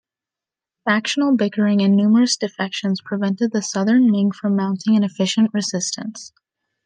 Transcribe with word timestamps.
Factional 0.83 1.35
bickering 1.37 1.83
and 1.83 1.95
numerous 1.95 2.35
defections 2.35 3.01
prevented 3.01 3.51
the 3.51 3.61
Southern 3.61 4.09
Ming 4.09 4.31
from 4.31 4.55
mounting 4.55 4.95
an 4.95 5.03
efficient 5.03 5.51
resistance. 5.53 6.33